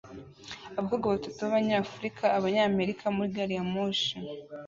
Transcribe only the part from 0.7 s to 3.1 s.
Abakobwa batatu b'Abanyafurika-Abanyamerika